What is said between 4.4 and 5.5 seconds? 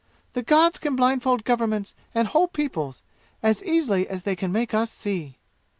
make us see!"